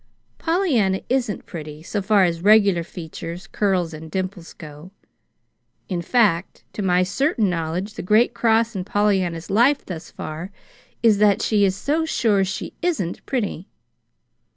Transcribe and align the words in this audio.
Pollyanna 0.39 1.01
isn't 1.09 1.45
pretty, 1.45 1.83
so 1.83 2.01
far 2.01 2.23
as 2.23 2.41
regular 2.41 2.83
features, 2.83 3.45
curls, 3.45 3.93
and 3.93 4.09
dimples 4.09 4.51
go. 4.53 4.89
In 5.89 6.01
fact, 6.01 6.63
to 6.73 6.81
my 6.81 7.03
certain 7.03 7.51
knowledge 7.51 7.93
the 7.93 8.01
great 8.01 8.33
cross 8.33 8.75
in 8.75 8.83
Pollyanna's 8.83 9.51
life 9.51 9.85
thus 9.85 10.09
far 10.09 10.49
is 11.03 11.19
that 11.19 11.43
she 11.43 11.63
is 11.63 11.75
so 11.75 12.03
sure 12.03 12.43
she 12.43 12.73
isn't 12.81 13.23
pretty. 13.27 13.69